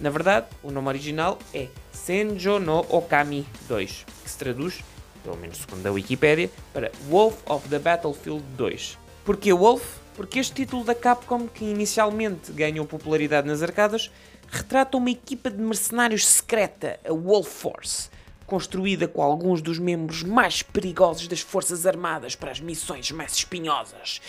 [0.00, 4.82] na verdade, o nome original é Senjo no Okami 2, que se traduz,
[5.22, 8.98] pelo menos segundo a Wikipedia, para Wolf of the Battlefield 2.
[9.24, 9.98] Porquê Wolf?
[10.14, 14.10] Porque este título da Capcom, que inicialmente ganhou popularidade nas arcadas,
[14.48, 18.10] retrata uma equipa de mercenários secreta, a Wolf Force,
[18.46, 24.20] construída com alguns dos membros mais perigosos das Forças Armadas para as missões mais espinhosas.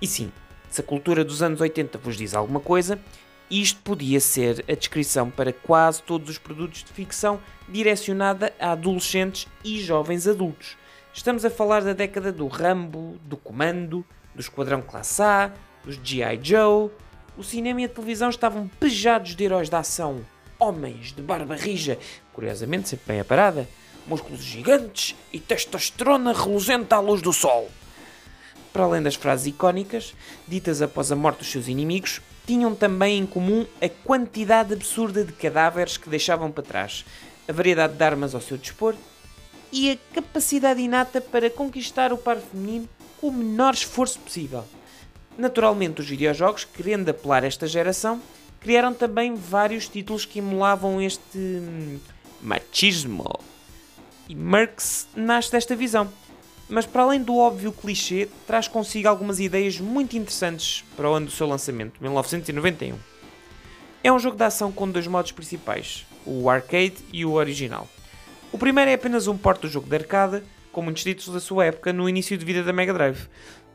[0.00, 0.32] E sim,
[0.70, 2.98] se a cultura dos anos 80 vos diz alguma coisa,
[3.50, 9.48] isto podia ser a descrição para quase todos os produtos de ficção direcionada a adolescentes
[9.64, 10.76] e jovens adultos.
[11.12, 15.52] Estamos a falar da década do Rambo, do Comando, do Esquadrão Classe A,
[15.84, 16.38] dos G.I.
[16.40, 16.90] Joe.
[17.36, 20.24] O cinema e a televisão estavam pejados de heróis da ação,
[20.58, 21.98] homens de barba rija,
[22.32, 23.68] curiosamente sempre bem aparada,
[24.06, 27.68] músculos gigantes e testosterona reluzente à luz do sol.
[28.72, 30.14] Para além das frases icónicas,
[30.46, 35.32] ditas após a morte dos seus inimigos, tinham também em comum a quantidade absurda de
[35.32, 37.04] cadáveres que deixavam para trás,
[37.48, 38.94] a variedade de armas ao seu dispor
[39.72, 42.88] e a capacidade inata para conquistar o par feminino
[43.20, 44.64] com o menor esforço possível.
[45.38, 48.20] Naturalmente, os videojogos, querendo apelar esta geração,
[48.60, 51.98] criaram também vários títulos que emulavam este hum,
[52.42, 53.38] machismo.
[54.28, 56.10] E Mercs nasce desta visão
[56.70, 61.26] mas para além do óbvio clichê, traz consigo algumas ideias muito interessantes para o ano
[61.26, 62.96] do seu lançamento, 1991.
[64.02, 67.88] É um jogo de ação com dois modos principais, o arcade e o original.
[68.52, 70.42] O primeiro é apenas um porto do jogo de arcade,
[70.72, 73.28] com muitos títulos da sua época no início de vida da Mega Drive.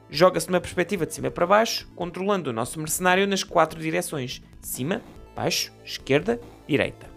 [0.09, 5.01] Joga-se numa perspectiva de cima para baixo, controlando o nosso mercenário nas quatro direções: cima,
[5.35, 7.09] baixo, esquerda, direita.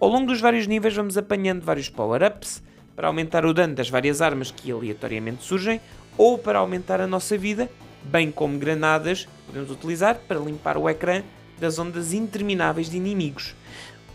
[0.00, 2.62] Ao longo dos vários níveis vamos apanhando vários power-ups,
[2.94, 5.80] para aumentar o dano das várias armas que aleatoriamente surgem
[6.16, 7.70] ou para aumentar a nossa vida,
[8.02, 11.22] bem como granadas que podemos utilizar para limpar o ecrã
[11.58, 13.54] das ondas intermináveis de inimigos.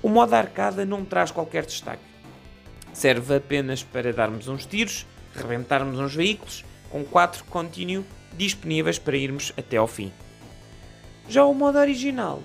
[0.01, 2.03] O modo arcada não traz qualquer destaque.
[2.93, 8.05] Serve apenas para darmos uns tiros, rebentarmos uns veículos, com 4 continue
[8.37, 10.11] disponíveis para irmos até ao fim.
[11.27, 12.41] Já o modo original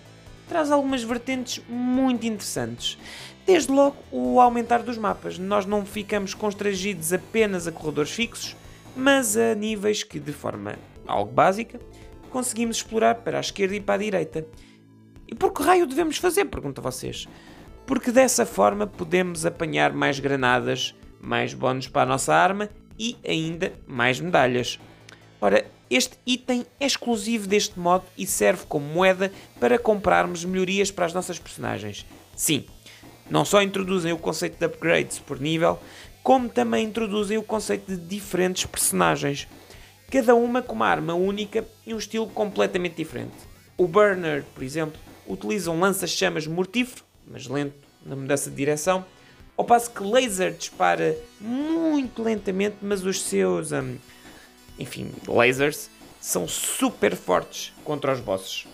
[0.48, 2.98] traz algumas vertentes muito interessantes.
[3.46, 5.38] Desde logo, o aumentar dos mapas.
[5.38, 8.56] Nós não ficamos constrangidos apenas a corredores fixos,
[8.96, 10.76] mas a níveis que, de forma
[11.06, 11.80] algo básica,
[12.30, 14.46] conseguimos explorar para a esquerda e para a direita.
[15.26, 16.44] E por que raio devemos fazer?
[16.44, 17.26] Pergunto a vocês.
[17.86, 23.72] Porque dessa forma podemos apanhar mais granadas, mais bónus para a nossa arma e ainda
[23.86, 24.78] mais medalhas.
[25.40, 31.06] Ora, este item é exclusivo deste modo e serve como moeda para comprarmos melhorias para
[31.06, 32.06] as nossas personagens.
[32.36, 32.64] Sim,
[33.32, 35.78] não só introduzem o conceito de upgrades por nível,
[36.22, 39.48] como também introduzem o conceito de diferentes personagens,
[40.10, 43.32] cada uma com uma arma única e um estilo completamente diferente.
[43.78, 47.74] O Burner, por exemplo, utiliza um lança-chamas mortífero, mas lento
[48.04, 49.02] na mudança de direção,
[49.56, 53.96] ao passo que Laser dispara muito lentamente, mas os seus, hum,
[54.78, 55.88] enfim, lasers
[56.20, 58.66] são super fortes contra os bosses.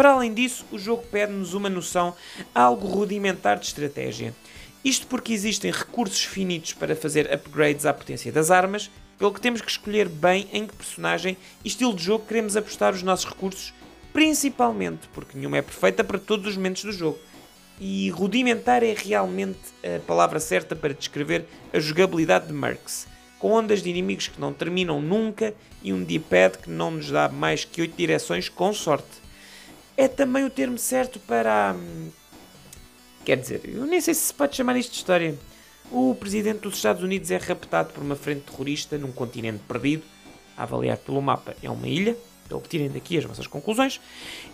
[0.00, 2.16] Para além disso, o jogo pede-nos uma noção
[2.54, 4.34] algo rudimentar de estratégia.
[4.82, 9.60] Isto porque existem recursos finitos para fazer upgrades à potência das armas, pelo que temos
[9.60, 13.74] que escolher bem em que personagem e estilo de jogo queremos apostar os nossos recursos,
[14.10, 17.18] principalmente porque nenhuma é perfeita para todos os momentos do jogo.
[17.78, 21.44] E rudimentar é realmente a palavra certa para descrever
[21.74, 23.06] a jogabilidade de Mercs.
[23.38, 25.52] com ondas de inimigos que não terminam nunca
[25.82, 29.28] e um D-pad que não nos dá mais que 8 direções com sorte.
[30.00, 31.74] É também o termo certo para.
[31.76, 32.08] Hum,
[33.22, 35.38] quer dizer, eu nem sei se se pode chamar isto de história.
[35.92, 40.02] O presidente dos Estados Unidos é raptado por uma frente terrorista num continente perdido,
[40.56, 42.16] a avaliar pelo mapa é uma ilha,
[42.48, 44.00] para obterem daqui as vossas conclusões,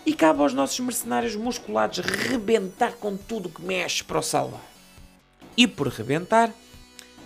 [0.05, 4.59] e cabe aos nossos mercenários musculados rebentar com tudo que mexe para o salvar.
[5.55, 6.53] E por rebentar,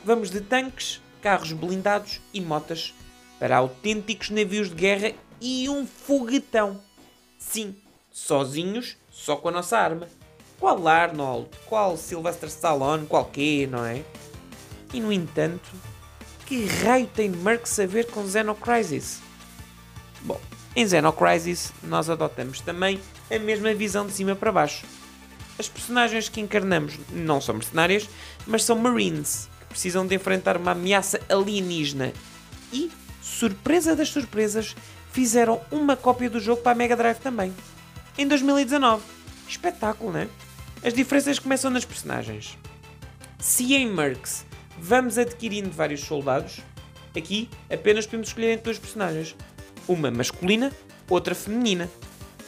[0.05, 2.93] vamos de tanques, carros blindados e motas
[3.39, 6.79] para autênticos navios de guerra e um foguetão.
[7.39, 7.75] Sim,
[8.11, 10.07] sozinhos, só com a nossa arma.
[10.59, 11.49] Qual Arnold?
[11.65, 13.07] Qual Sylvester Stallone?
[13.07, 14.03] Qual quê, não é?
[14.93, 15.69] E no entanto,
[16.45, 19.19] que raio tem Mercs a ver com Xenocrisis?
[20.21, 20.39] Bom,
[20.75, 22.99] em Xenocrisis nós adotamos também
[23.31, 24.85] a mesma visão de cima para baixo.
[25.57, 28.09] As personagens que encarnamos não são mercenárias,
[28.45, 32.13] mas são Marines, que precisam de enfrentar uma ameaça alienígena.
[32.73, 32.91] E,
[33.21, 34.75] surpresa das surpresas,
[35.11, 37.53] fizeram uma cópia do jogo para a Mega Drive também.
[38.17, 39.03] Em 2019.
[39.47, 40.27] Espetáculo, né?
[40.83, 42.57] As diferenças começam nas personagens.
[43.39, 44.45] Se em Mercs
[44.77, 46.59] vamos adquirindo vários soldados,
[47.15, 49.35] aqui apenas podemos escolher entre duas personagens
[49.87, 50.71] uma masculina,
[51.09, 51.89] outra feminina.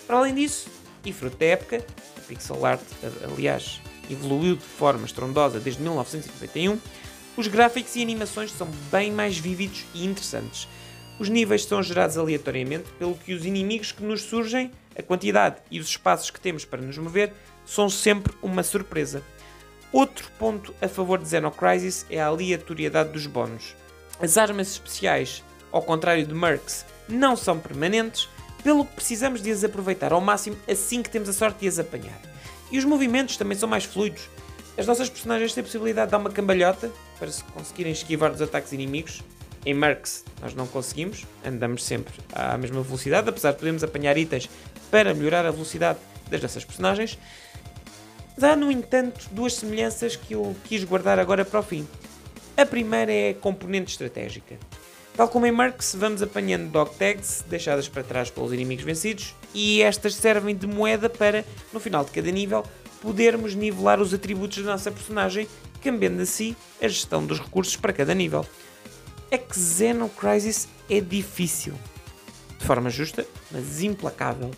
[0.06, 0.68] Para além disso,
[1.06, 1.86] e fruto da época,
[2.18, 2.84] a pixel art,
[3.24, 6.78] aliás, evoluiu de forma estrondosa desde 1991,
[7.38, 10.68] os gráficos e animações são bem mais vívidos e interessantes.
[11.20, 15.80] Os níveis são gerados aleatoriamente, pelo que os inimigos que nos surgem, a quantidade e
[15.80, 17.34] os espaços que temos para nos mover,
[17.66, 19.24] são sempre uma surpresa.
[19.92, 23.76] Outro ponto a favor de Xenocrisis é a aleatoriedade dos bónus.
[24.20, 28.28] As armas especiais, ao contrário de Mercs, não são permanentes,
[28.64, 31.80] pelo que precisamos de as aproveitar ao máximo assim que temos a sorte de as
[31.80, 32.20] apanhar.
[32.72, 34.30] E os movimentos também são mais fluidos.
[34.78, 38.42] As nossas personagens têm a possibilidade de dar uma cambalhota para se conseguirem esquivar dos
[38.42, 39.22] ataques inimigos.
[39.66, 44.50] Em Mercs nós não conseguimos, andamos sempre à mesma velocidade, apesar de podermos apanhar itens
[44.92, 46.00] para melhorar a velocidade
[46.30, 47.18] das nossas personagens.
[48.42, 51.88] Há, no entanto, duas semelhanças que eu quis guardar agora para o fim.
[52.58, 54.58] A primeira é a componente estratégica.
[55.16, 59.82] Tal como em Mercs, vamos apanhando dog tags deixadas para trás pelos inimigos vencidos e
[59.84, 62.66] estas servem de moeda para, no final de cada nível,
[63.00, 65.48] podermos nivelar os atributos da nossa personagem,
[65.84, 68.44] cambiando assim a gestão dos recursos para cada nível.
[69.34, 71.74] É que Xenocrisis é difícil.
[72.60, 74.52] De forma justa, mas implacável.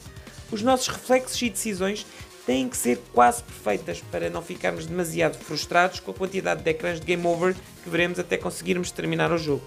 [0.52, 2.06] Os nossos reflexos e decisões
[2.46, 7.00] têm que ser quase perfeitas para não ficarmos demasiado frustrados com a quantidade de ecrãs
[7.00, 7.56] de game over
[7.86, 9.64] que veremos até conseguirmos terminar o jogo.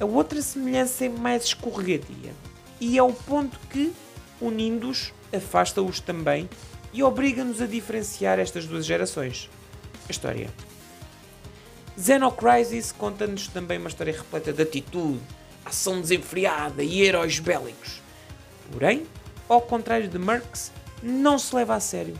[0.00, 2.32] A outra semelhança é mais escorregadia
[2.80, 3.92] e é o ponto que,
[4.40, 6.48] unindo-os, afasta-os também
[6.94, 9.50] e obriga-nos a diferenciar estas duas gerações.
[10.08, 10.48] A história.
[12.00, 15.20] Xenocrisis conta-nos também uma história repleta de atitude,
[15.64, 18.00] ação desenfreada e heróis bélicos.
[18.70, 19.06] Porém,
[19.48, 20.70] ao contrário de Mercs,
[21.02, 22.14] não se leva a sério.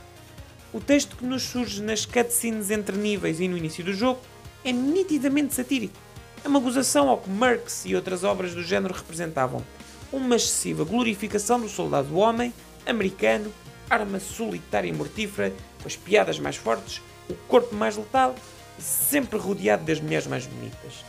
[0.72, 4.20] O texto que nos surge nas cutscenes entre níveis e no início do jogo
[4.64, 6.08] é nitidamente satírico
[6.44, 9.64] é uma gozação ao que Marx e outras obras do género representavam.
[10.12, 12.52] Uma excessiva glorificação do soldado homem,
[12.86, 13.52] americano,
[13.90, 18.34] arma solitária e mortífera, com as piadas mais fortes, o corpo mais letal
[18.78, 21.04] sempre rodeado das mulheres mais bonitas.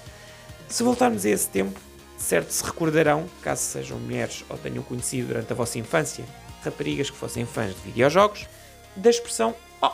[0.67, 1.79] Se voltarmos a esse tempo,
[2.17, 6.25] certo se recordarão, caso sejam mulheres ou tenham conhecido durante a vossa infância
[6.63, 8.47] raparigas que fossem fãs de videojogos,
[8.95, 9.91] da expressão Oh,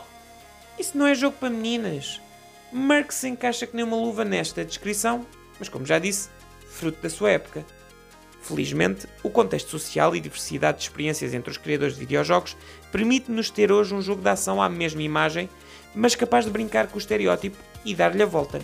[0.80, 2.20] isso não é jogo para meninas.
[2.72, 5.26] Marx se encaixa que nem uma luva nesta descrição,
[5.60, 6.30] mas como já disse,
[6.70, 7.64] fruto da sua época.
[8.46, 12.56] Felizmente, o contexto social e diversidade de experiências entre os criadores de videojogos
[12.92, 15.50] permite-nos ter hoje um jogo de ação à mesma imagem,
[15.96, 18.62] mas capaz de brincar com o estereótipo e dar-lhe a volta.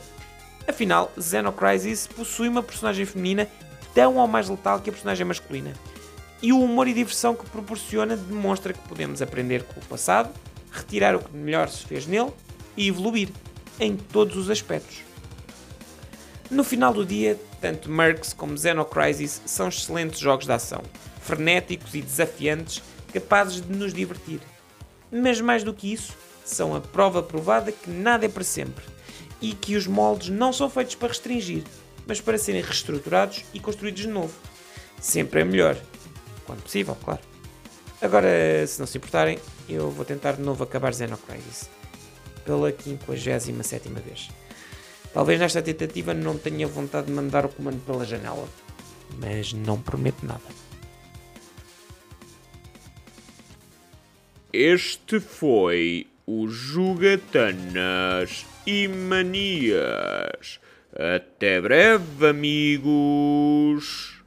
[0.68, 3.48] Afinal, Xenocrisis possui uma personagem feminina
[3.92, 5.74] tão ou mais letal que a personagem masculina.
[6.44, 10.32] E o humor e diversão que proporciona demonstra que podemos aprender com o passado,
[10.72, 12.32] retirar o que melhor se fez nele
[12.78, 13.30] e evoluir
[13.80, 15.00] em todos os aspectos.
[16.52, 20.82] No final do dia, tanto Mercs como Xenocrisis são excelentes jogos de ação,
[21.22, 22.82] frenéticos e desafiantes,
[23.14, 24.42] capazes de nos divertir.
[25.12, 28.84] Mas mais do que isso, são a prova provada que nada é para sempre
[29.40, 31.64] e que os moldes não são feitos para restringir,
[32.08, 34.34] mas para serem reestruturados e construídos de novo.
[35.00, 35.78] Sempre é melhor,
[36.46, 37.22] quando possível, claro.
[38.02, 39.38] Agora, se não se importarem,
[39.70, 41.70] eu vou tentar de novo acabar Xenocrisis
[42.44, 44.30] pela 57 vez.
[45.14, 48.48] Talvez nesta tentativa não tenha vontade de mandar o comando pela janela,
[49.20, 50.42] mas não prometo nada.
[54.54, 60.60] Este foi o Jogatanas e Manias.
[60.94, 64.21] Até breve, amigos!